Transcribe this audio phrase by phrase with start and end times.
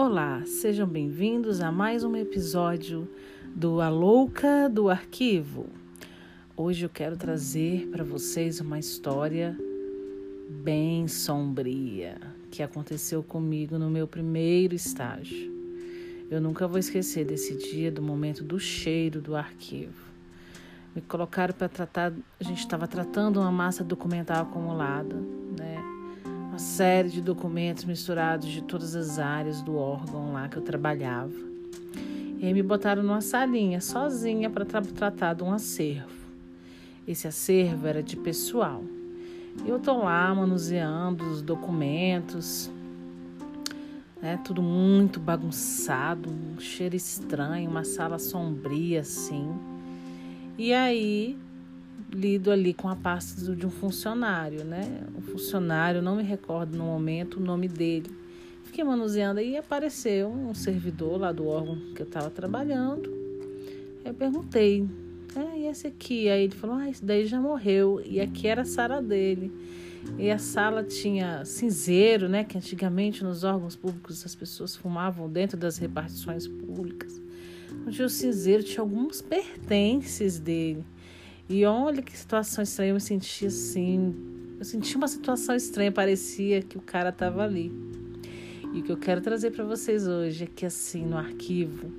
[0.00, 3.08] Olá, sejam bem-vindos a mais um episódio
[3.52, 5.66] do A Louca do Arquivo.
[6.56, 9.58] Hoje eu quero trazer para vocês uma história
[10.48, 12.16] bem sombria
[12.48, 15.52] que aconteceu comigo no meu primeiro estágio.
[16.30, 20.00] Eu nunca vou esquecer desse dia, do momento do cheiro do arquivo.
[20.94, 25.37] Me colocaram para tratar, a gente estava tratando uma massa documental acumulada?
[26.58, 31.30] Uma série de documentos misturados de todas as áreas do órgão lá que eu trabalhava.
[32.40, 36.10] E me botaram numa salinha sozinha para tra tratar de um acervo.
[37.06, 38.82] Esse acervo era de pessoal.
[39.64, 42.68] Eu tô lá manuseando os documentos,
[44.20, 49.48] né, tudo muito bagunçado, um cheiro estranho, uma sala sombria assim.
[50.58, 51.38] E aí
[52.12, 55.06] lido ali com a pasta de um funcionário, né?
[55.16, 58.10] O funcionário, não me recordo no momento o nome dele.
[58.64, 63.12] Fiquei manuseando e apareceu um servidor lá do órgão que eu estava trabalhando.
[64.04, 64.86] Eu perguntei,
[65.36, 66.28] é, e esse aqui?
[66.28, 68.00] Aí ele falou, ah, esse daí já morreu.
[68.04, 69.52] E aqui era a sala dele.
[70.18, 72.44] E a sala tinha cinzeiro, né?
[72.44, 77.20] Que antigamente nos órgãos públicos as pessoas fumavam dentro das repartições públicas.
[77.90, 80.84] Tinha o cinzeiro, tinha alguns pertences dele.
[81.48, 84.14] E olha que situação estranha, eu me senti assim.
[84.58, 87.72] Eu senti uma situação estranha, parecia que o cara estava ali.
[88.74, 91.90] E o que eu quero trazer para vocês hoje é que, assim, no arquivo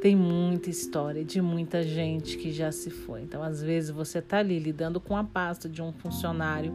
[0.00, 3.22] tem muita história de muita gente que já se foi.
[3.22, 6.74] Então, às vezes, você está ali lidando com a pasta de um funcionário,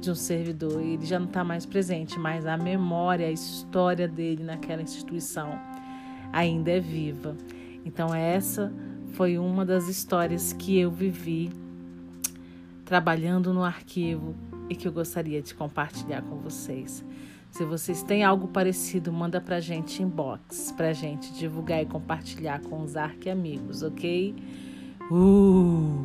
[0.00, 4.08] de um servidor, e ele já não está mais presente, mas a memória, a história
[4.08, 5.58] dele naquela instituição
[6.32, 7.36] ainda é viva.
[7.84, 8.72] Então, essa
[9.14, 11.50] foi uma das histórias que eu vivi
[12.84, 14.34] trabalhando no arquivo
[14.68, 17.04] e que eu gostaria de compartilhar com vocês.
[17.50, 22.82] Se vocês têm algo parecido, manda pra gente inbox, pra gente divulgar e compartilhar com
[22.82, 24.34] os arque amigos, ok?
[25.10, 26.03] Uh!